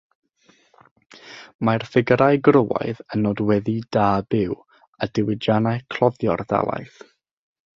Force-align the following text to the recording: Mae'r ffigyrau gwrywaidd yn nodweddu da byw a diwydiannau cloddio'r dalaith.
Mae'r 1.67 1.83
ffigyrau 1.89 2.39
gwrywaidd 2.47 3.03
yn 3.17 3.23
nodweddu 3.27 3.75
da 3.97 4.07
byw 4.35 4.57
a 4.59 5.09
diwydiannau 5.19 5.85
cloddio'r 5.97 6.45
dalaith. 6.55 6.99